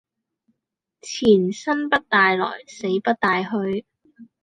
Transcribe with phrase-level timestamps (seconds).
[1.01, 3.85] 錢生不帶來死不帶去